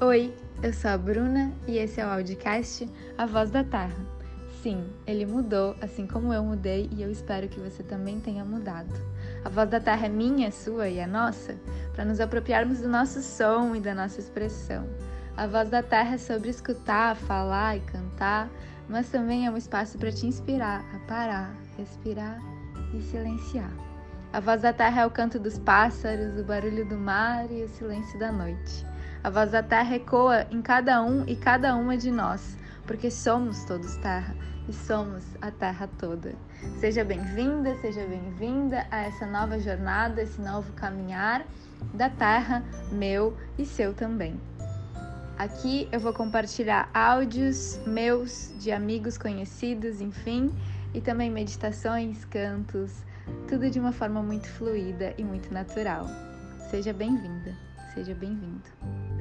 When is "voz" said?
3.26-3.50, 9.48-9.68, 15.48-15.68, 24.38-24.62, 29.30-29.50